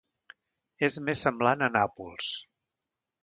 És 0.87 0.95
més 1.09 1.21
semblant 1.27 1.63
a 1.67 1.69
Nàpols. 1.75 2.31